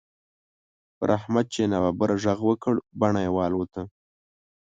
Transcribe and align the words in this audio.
پر 0.97 1.09
احمد 1.17 1.45
چې 1.53 1.59
يې 1.63 1.69
ناببره 1.71 2.15
غږ 2.23 2.39
وکړ؛ 2.49 2.75
بڼه 2.99 3.19
يې 3.25 3.31
والوته. 3.35 3.81